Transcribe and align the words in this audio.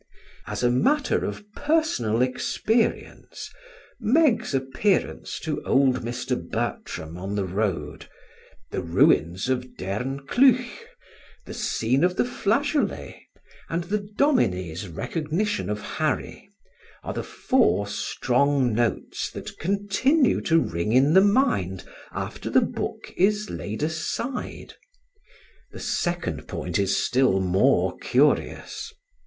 As 0.47 0.63
a 0.63 0.71
matter 0.71 1.23
of 1.23 1.43
personal 1.55 2.23
experience, 2.23 3.51
Meg's 3.99 4.55
appearance 4.55 5.39
to 5.41 5.61
old 5.63 6.03
Mr. 6.03 6.35
Bertram 6.41 7.19
on 7.19 7.35
the 7.35 7.45
road, 7.45 8.09
the 8.71 8.81
ruins 8.81 9.47
of 9.47 9.77
Derncleugh, 9.77 10.87
the 11.45 11.53
scene 11.53 12.03
of 12.03 12.15
the 12.15 12.25
flageolet, 12.25 13.13
and 13.69 13.83
the 13.83 13.99
Dominie's 14.17 14.87
recognition 14.87 15.69
of 15.69 15.81
Harry, 15.81 16.49
are 17.03 17.13
the 17.13 17.21
four 17.21 17.85
strong 17.85 18.73
notes 18.73 19.29
that 19.29 19.59
continue 19.59 20.41
to 20.41 20.57
ring 20.59 20.93
in 20.93 21.13
the 21.13 21.21
mind 21.21 21.83
after 22.11 22.49
the 22.49 22.61
book 22.61 23.13
is 23.17 23.51
laid 23.51 23.83
aside. 23.83 24.73
The 25.71 25.79
second 25.79 26.47
point 26.47 26.79
is 26.79 26.97
still 26.97 27.39
more 27.39 27.95
curious. 27.99 28.91